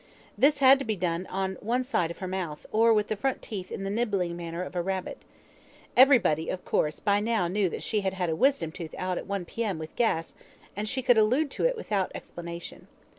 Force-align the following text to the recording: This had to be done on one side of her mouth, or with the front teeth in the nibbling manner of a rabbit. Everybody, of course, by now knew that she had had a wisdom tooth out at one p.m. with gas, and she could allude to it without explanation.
This 0.35 0.57
had 0.57 0.79
to 0.79 0.83
be 0.83 0.95
done 0.95 1.27
on 1.27 1.57
one 1.61 1.83
side 1.83 2.09
of 2.09 2.17
her 2.17 2.27
mouth, 2.27 2.65
or 2.71 2.91
with 2.91 3.07
the 3.07 3.15
front 3.15 3.39
teeth 3.43 3.71
in 3.71 3.83
the 3.83 3.91
nibbling 3.91 4.35
manner 4.35 4.63
of 4.63 4.75
a 4.75 4.81
rabbit. 4.81 5.19
Everybody, 5.95 6.49
of 6.49 6.65
course, 6.65 6.99
by 6.99 7.19
now 7.19 7.47
knew 7.47 7.69
that 7.69 7.83
she 7.83 8.01
had 8.01 8.15
had 8.15 8.27
a 8.31 8.35
wisdom 8.35 8.71
tooth 8.71 8.95
out 8.97 9.19
at 9.19 9.27
one 9.27 9.45
p.m. 9.45 9.77
with 9.77 9.95
gas, 9.95 10.33
and 10.75 10.89
she 10.89 11.03
could 11.03 11.19
allude 11.19 11.51
to 11.51 11.65
it 11.65 11.77
without 11.77 12.11
explanation. 12.15 12.87